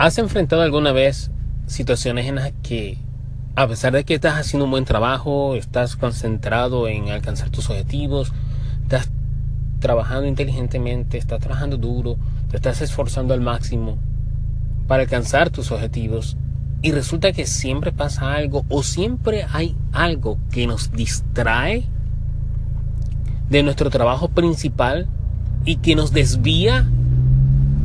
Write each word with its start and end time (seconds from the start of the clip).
¿Has 0.00 0.16
enfrentado 0.16 0.62
alguna 0.62 0.92
vez 0.92 1.30
situaciones 1.66 2.24
en 2.24 2.36
las 2.36 2.52
que, 2.62 2.96
a 3.54 3.68
pesar 3.68 3.92
de 3.92 4.04
que 4.04 4.14
estás 4.14 4.38
haciendo 4.38 4.64
un 4.64 4.70
buen 4.70 4.86
trabajo, 4.86 5.56
estás 5.56 5.94
concentrado 5.94 6.88
en 6.88 7.10
alcanzar 7.10 7.50
tus 7.50 7.68
objetivos, 7.68 8.32
estás 8.82 9.10
trabajando 9.78 10.26
inteligentemente, 10.26 11.18
estás 11.18 11.40
trabajando 11.40 11.76
duro, 11.76 12.16
te 12.48 12.56
estás 12.56 12.80
esforzando 12.80 13.34
al 13.34 13.42
máximo 13.42 13.98
para 14.86 15.02
alcanzar 15.02 15.50
tus 15.50 15.70
objetivos 15.70 16.38
y 16.80 16.92
resulta 16.92 17.32
que 17.32 17.44
siempre 17.44 17.92
pasa 17.92 18.32
algo 18.32 18.64
o 18.70 18.82
siempre 18.82 19.44
hay 19.52 19.76
algo 19.92 20.38
que 20.50 20.66
nos 20.66 20.92
distrae 20.92 21.84
de 23.50 23.62
nuestro 23.62 23.90
trabajo 23.90 24.28
principal 24.28 25.08
y 25.66 25.76
que 25.76 25.94
nos 25.94 26.10
desvía 26.10 26.90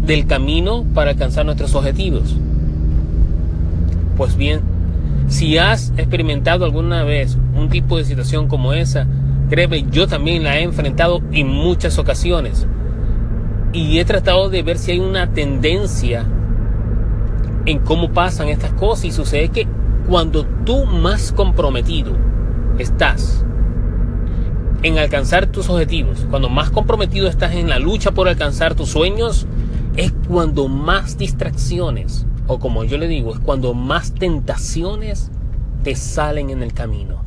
del 0.06 0.28
camino 0.28 0.86
para 0.94 1.12
alcanzar 1.12 1.46
nuestros 1.46 1.74
objetivos. 1.76 2.36
Pues 4.18 4.36
bien, 4.36 4.62
si 5.28 5.58
has 5.58 5.92
experimentado 5.98 6.66
alguna 6.66 7.04
vez 7.04 7.38
un 7.56 7.70
tipo 7.70 7.98
de 7.98 8.06
situación 8.06 8.48
como 8.48 8.74
esa, 8.74 9.08
créeme, 9.50 9.86
yo 9.90 10.08
también 10.08 10.44
la 10.44 10.60
he 10.60 10.64
enfrentado 10.64 11.22
en 11.32 11.48
muchas 11.48 11.98
ocasiones. 11.98 12.68
Y 13.74 14.00
he 14.00 14.06
tratado 14.06 14.50
de 14.50 14.64
ver 14.64 14.78
si 14.78 14.92
hay 14.92 15.00
una 15.00 15.34
tendencia 15.34 16.26
en 17.66 17.80
cómo 17.80 18.12
pasan 18.12 18.48
estas 18.48 18.72
cosas. 18.74 19.06
Y 19.06 19.12
sucede 19.12 19.50
que 19.50 19.68
cuando 20.08 20.46
tú 20.66 20.86
más 20.86 21.32
comprometido 21.32 22.16
estás 22.78 23.44
en 24.84 24.98
alcanzar 25.00 25.48
tus 25.48 25.68
objetivos, 25.70 26.26
cuando 26.30 26.48
más 26.48 26.70
comprometido 26.70 27.28
estás 27.28 27.56
en 27.56 27.68
la 27.68 27.80
lucha 27.80 28.12
por 28.12 28.30
alcanzar 28.30 28.76
tus 28.76 28.90
sueños, 28.90 29.48
es 29.98 30.14
cuando 30.28 30.68
más 30.68 31.18
distracciones, 31.18 32.26
o 32.48 32.60
como 32.60 32.84
yo 32.84 32.98
le 32.98 33.08
digo, 33.08 33.34
es 33.34 33.40
cuando 33.40 33.74
más 33.74 34.14
tentaciones 34.14 35.32
te 35.84 35.96
salen 35.96 36.50
en 36.50 36.64
el 36.64 36.74
camino. 36.74 37.24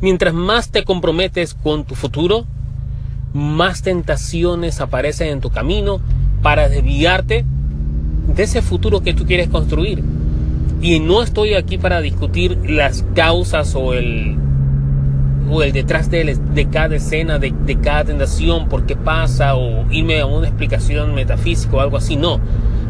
Mientras 0.00 0.34
más 0.34 0.70
te 0.70 0.84
comprometes 0.84 1.54
con 1.54 1.84
tu 1.84 1.94
futuro, 1.94 2.44
más 3.32 3.82
tentaciones 3.82 4.80
aparecen 4.80 5.28
en 5.28 5.40
tu 5.40 5.50
camino 5.50 6.00
para 6.42 6.68
desviarte 6.68 7.44
de 8.34 8.42
ese 8.42 8.62
futuro 8.62 9.02
que 9.02 9.14
tú 9.14 9.26
quieres 9.26 9.48
construir. 9.48 10.02
Y 10.80 10.98
no 10.98 11.22
estoy 11.22 11.54
aquí 11.54 11.78
para 11.78 12.00
discutir 12.00 12.58
las 12.68 13.04
causas 13.14 13.74
o 13.76 13.94
el, 13.94 14.36
o 15.50 15.62
el 15.62 15.72
detrás 15.72 16.10
de, 16.10 16.38
de 16.54 16.68
cada 16.68 16.96
escena, 16.96 17.38
de, 17.38 17.52
cada 17.82 18.04
tentación, 18.04 18.68
por 18.68 18.86
qué 18.86 18.96
pasa, 18.96 19.54
o 19.56 19.90
irme 19.90 20.20
a 20.20 20.26
una 20.26 20.48
explicación 20.48 21.14
metafísica 21.14 21.76
o 21.76 21.80
algo 21.80 21.96
así, 21.96 22.16
no. 22.16 22.40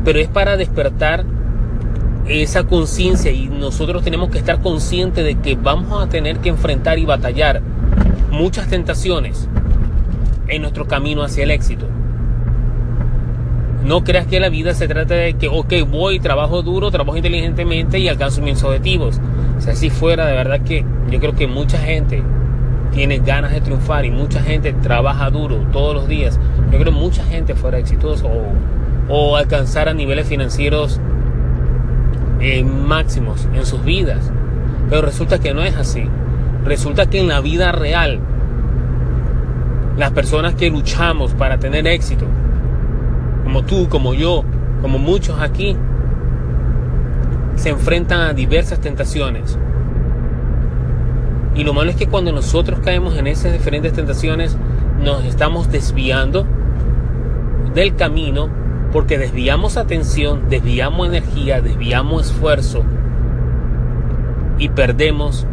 Pero 0.05 0.19
es 0.19 0.29
para 0.29 0.57
despertar 0.57 1.25
esa 2.27 2.65
conciencia 2.65 3.33
y 3.33 3.49
nosotros 3.49 4.05
tenemos 4.05 4.31
que 4.31 4.39
estar 4.39 4.61
conscientes 4.61 5.25
de 5.25 5.37
que 5.37 5.57
vamos 5.57 6.03
a 6.03 6.09
tener 6.09 6.39
que 6.39 6.51
enfrentar 6.51 6.99
y 6.99 7.05
batallar 7.05 7.63
muchas 8.31 8.69
tentaciones 8.69 9.49
en 10.49 10.63
nuestro 10.63 10.87
camino 10.87 11.23
hacia 11.23 11.45
el 11.45 11.51
éxito. 11.51 11.87
No 13.85 14.05
creas 14.05 14.29
que 14.29 14.39
la 14.39 14.49
vida 14.49 14.75
se 14.75 14.87
trata 14.87 15.15
de 15.15 15.35
que, 15.35 15.49
ok, 15.49 15.73
voy, 15.91 16.21
trabajo 16.21 16.63
duro, 16.63 16.93
trabajo 16.93 17.17
inteligentemente 17.17 17.99
y 17.99 18.07
alcanzo 18.07 18.41
mis 18.41 18.63
objetivos. 18.63 19.21
Si 19.59 19.71
así 19.71 19.91
fuera, 19.91 20.27
de 20.27 20.35
verdad 20.35 20.61
que 20.61 20.85
yo 21.11 21.19
creo 21.19 21.35
que 21.35 21.49
mucha 21.49 21.79
gente 21.79 22.23
tiene 22.93 23.19
ganas 23.19 23.53
de 23.53 23.61
triunfar 23.61 24.05
y 24.05 24.11
mucha 24.11 24.43
gente 24.43 24.73
trabaja 24.73 25.31
duro 25.31 25.57
todos 25.73 25.95
los 25.95 26.09
días. 26.09 26.39
Yo 26.71 26.79
creo 26.79 26.85
que 26.85 26.91
mucha 26.91 27.25
gente 27.25 27.55
fuera 27.55 27.79
exitosa 27.79 28.27
o, 28.27 28.53
o 29.09 29.37
alcanzara 29.37 29.95
niveles 29.95 30.27
financieros 30.29 31.01
eh, 32.41 32.65
máximos 32.65 33.49
en 33.55 33.65
sus 33.65 33.85
vidas. 33.85 34.31
Pero 34.91 35.03
resulta 35.03 35.39
que 35.39 35.55
no 35.55 35.63
es 35.63 35.77
así. 35.77 36.05
Resulta 36.65 37.07
que 37.07 37.21
en 37.21 37.29
la 37.29 37.41
vida 37.41 37.73
real, 37.73 38.21
las 39.97 40.11
personas 40.13 40.55
que 40.55 40.71
luchamos 40.71 41.35
para 41.35 41.59
tener 41.59 41.87
éxito, 41.87 42.27
como 43.45 43.63
tú, 43.65 43.89
como 43.89 44.15
yo, 44.15 44.45
como 44.81 44.99
muchos 44.99 45.41
aquí, 45.41 45.77
se 47.57 47.71
enfrentan 47.71 48.21
a 48.21 48.33
diversas 48.33 48.81
tentaciones. 48.81 49.59
Y 51.55 51.65
lo 51.65 51.75
malo 51.75 51.91
es 51.91 51.97
que 51.97 52.07
cuando 52.07 52.33
nosotros 52.33 52.81
caemos 52.81 53.17
en 53.17 53.27
esas 53.27 53.53
diferentes 53.53 53.93
tentaciones, 53.93 54.57
nos 55.03 55.25
estamos 55.25 55.71
desviando 55.71 56.47
del 57.75 57.95
camino 57.95 58.49
porque 58.93 59.19
desviamos 59.19 59.77
atención, 59.77 60.49
desviamos 60.49 61.09
energía, 61.09 61.61
desviamos 61.61 62.27
esfuerzo 62.27 62.85
y 64.59 64.69
perdemos 64.69 65.47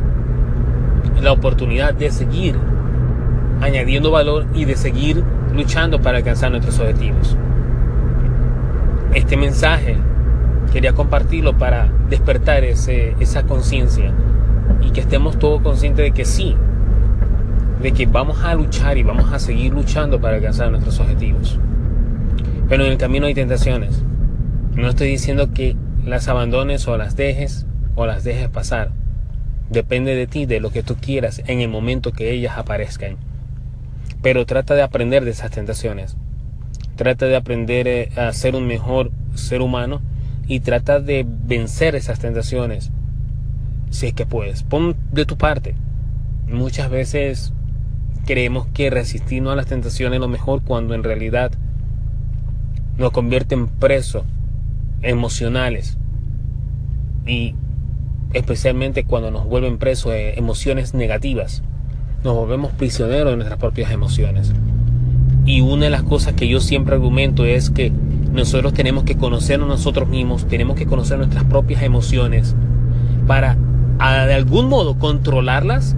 la 1.22 1.32
oportunidad 1.32 1.94
de 1.94 2.12
seguir 2.12 2.56
añadiendo 3.62 4.12
valor 4.12 4.46
y 4.54 4.66
de 4.66 4.76
seguir 4.76 5.24
luchando 5.54 6.02
para 6.02 6.20
alcanzar 6.20 6.52
nuestros 6.52 6.80
objetivos. 6.80 7.36
Este 9.14 9.36
mensaje 9.36 9.98
quería 10.72 10.94
compartirlo 10.94 11.58
para 11.58 11.90
despertar 12.10 12.64
ese, 12.64 13.16
esa 13.20 13.44
conciencia 13.44 14.14
y 14.90 14.92
que 14.92 15.02
estemos 15.02 15.38
todos 15.38 15.62
conscientes 15.62 16.04
de 16.04 16.12
que 16.12 16.26
sí, 16.26 16.56
de 17.80 17.92
que 17.92 18.08
vamos 18.08 18.44
a 18.44 18.56
luchar 18.56 18.98
y 18.98 19.04
vamos 19.04 19.32
a 19.32 19.38
seguir 19.38 19.72
luchando 19.72 20.20
para 20.20 20.38
alcanzar 20.38 20.72
nuestros 20.72 21.00
objetivos. 21.00 21.60
Pero 22.68 22.86
en 22.86 22.92
el 22.94 22.98
camino 22.98 23.28
hay 23.28 23.36
tentaciones. 23.36 24.04
No 24.74 24.90
estoy 24.90 25.10
diciendo 25.10 25.54
que 25.54 25.76
las 26.04 26.28
abandones 26.28 26.88
o 26.88 26.98
las 26.98 27.16
dejes 27.16 27.68
o 27.96 28.08
las 28.08 28.24
dejes 28.24 28.50
pasar. 28.50 28.90
Depende 29.70 30.16
de 30.16 30.26
ti, 30.26 30.48
de 30.48 30.60
lo 30.60 30.72
que 30.72 30.82
tú 30.82 30.96
quieras 30.96 31.44
en 31.46 31.62
el 31.62 31.70
momento 31.70 32.12
que 32.12 32.32
ellas 32.32 32.58
aparezcan. 32.58 33.18
Pero 34.24 34.48
trata 34.48 34.74
de 34.74 34.82
aprender 34.82 35.24
de 35.24 35.32
esas 35.32 35.52
tentaciones. 35.52 36.18
Trata 36.96 37.28
de 37.28 37.36
aprender 37.36 37.88
eh, 37.88 38.10
a 38.16 38.34
ser 38.34 38.56
un 38.56 38.66
mejor 38.66 39.12
ser 39.36 39.62
humano 39.62 40.02
y 40.48 40.62
trata 40.62 41.00
de 41.00 41.28
vencer 41.28 41.96
esas 41.96 42.18
tentaciones 42.18 42.92
si 43.90 44.08
es 44.08 44.14
que 44.14 44.26
puedes. 44.26 44.64
Pon 44.64 44.96
de 45.12 45.26
tu 45.26 45.38
parte. 45.38 45.76
Muchas 46.48 46.90
veces 46.90 47.54
creemos 48.26 48.68
que 48.74 48.90
resistirnos 48.90 49.54
a 49.54 49.56
las 49.56 49.68
tentaciones 49.68 50.18
es 50.18 50.22
lo 50.22 50.28
mejor 50.28 50.62
cuando 50.64 50.94
en 50.94 51.04
realidad 51.04 51.52
nos 52.98 53.12
convierte 53.12 53.56
en 53.56 53.68
presos 53.68 54.24
emocionales 55.02 55.98
y 57.26 57.56
especialmente 58.34 59.06
cuando 59.06 59.32
nos 59.32 59.46
vuelven 59.46 59.78
presos 59.78 60.12
de 60.12 60.34
emociones 60.34 60.94
negativas. 60.94 61.64
Nos 62.24 62.36
volvemos 62.36 62.72
prisioneros 62.74 63.32
de 63.32 63.38
nuestras 63.38 63.60
propias 63.60 63.92
emociones. 63.92 64.54
Y 65.46 65.62
una 65.62 65.86
de 65.86 65.90
las 65.90 66.04
cosas 66.04 66.34
que 66.34 66.48
yo 66.48 66.60
siempre 66.60 66.96
argumento 66.96 67.46
es 67.46 67.70
que 67.70 67.92
nosotros 68.32 68.74
tenemos 68.74 69.04
que 69.06 69.18
conocernos 69.18 69.68
nosotros 69.68 70.08
mismos, 70.08 70.46
tenemos 70.48 70.76
que 70.76 70.86
conocer 70.86 71.18
nuestras 71.18 71.46
propias 71.46 71.82
emociones 71.82 72.56
para 73.26 73.58
de 74.00 74.34
algún 74.34 74.70
modo 74.70 74.98
controlarlas 74.98 75.96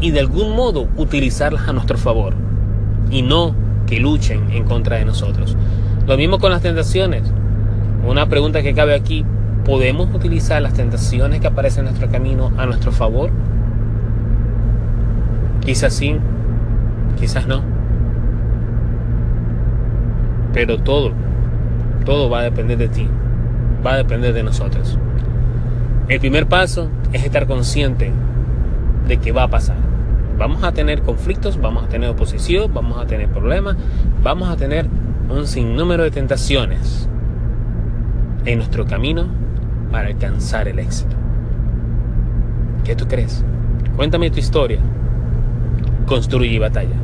y 0.00 0.10
de 0.10 0.20
algún 0.20 0.56
modo 0.56 0.88
utilizarlas 0.96 1.68
a 1.68 1.72
nuestro 1.72 1.98
favor 1.98 2.34
y 3.10 3.22
no 3.22 3.54
que 3.86 4.00
luchen 4.00 4.50
en 4.50 4.64
contra 4.64 4.96
de 4.96 5.04
nosotros. 5.04 5.56
Lo 6.06 6.16
mismo 6.16 6.38
con 6.38 6.50
las 6.50 6.62
tentaciones. 6.62 7.22
Una 8.06 8.26
pregunta 8.26 8.62
que 8.62 8.72
cabe 8.72 8.94
aquí, 8.94 9.24
¿podemos 9.64 10.14
utilizar 10.14 10.62
las 10.62 10.74
tentaciones 10.74 11.40
que 11.40 11.46
aparecen 11.46 11.80
en 11.80 11.92
nuestro 11.92 12.10
camino 12.10 12.50
a 12.56 12.66
nuestro 12.66 12.92
favor? 12.92 13.30
Quizás 15.60 15.92
sí, 15.92 16.16
quizás 17.18 17.46
no. 17.46 17.62
Pero 20.54 20.78
todo, 20.78 21.12
todo 22.04 22.30
va 22.30 22.40
a 22.40 22.42
depender 22.42 22.78
de 22.78 22.88
ti, 22.88 23.06
va 23.84 23.92
a 23.92 23.96
depender 23.98 24.32
de 24.32 24.42
nosotros. 24.42 24.98
El 26.10 26.18
primer 26.18 26.48
paso 26.48 26.90
es 27.12 27.24
estar 27.24 27.46
consciente 27.46 28.10
de 29.06 29.18
que 29.18 29.30
va 29.30 29.44
a 29.44 29.48
pasar. 29.48 29.76
Vamos 30.36 30.64
a 30.64 30.72
tener 30.72 31.02
conflictos, 31.02 31.60
vamos 31.60 31.84
a 31.84 31.88
tener 31.88 32.10
oposición, 32.10 32.74
vamos 32.74 32.98
a 32.98 33.06
tener 33.06 33.28
problemas, 33.28 33.76
vamos 34.20 34.48
a 34.48 34.56
tener 34.56 34.86
un 35.28 35.46
sinnúmero 35.46 36.02
de 36.02 36.10
tentaciones 36.10 37.08
en 38.44 38.58
nuestro 38.58 38.86
camino 38.86 39.26
para 39.92 40.08
alcanzar 40.08 40.66
el 40.66 40.80
éxito. 40.80 41.14
¿Qué 42.82 42.96
tú 42.96 43.06
crees? 43.06 43.44
Cuéntame 43.94 44.32
tu 44.32 44.40
historia. 44.40 44.80
Construye 46.06 46.58
batalla. 46.58 46.96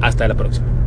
Hasta 0.00 0.26
la 0.26 0.34
próxima. 0.34 0.77